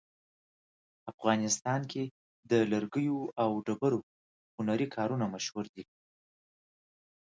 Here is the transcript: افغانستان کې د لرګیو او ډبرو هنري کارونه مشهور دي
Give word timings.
افغانستان 1.11 1.81
کې 1.91 2.03
د 2.51 2.51
لرګیو 2.71 3.19
او 3.43 3.49
ډبرو 3.65 3.99
هنري 4.55 4.87
کارونه 4.95 5.25
مشهور 5.35 5.65
دي 5.75 5.83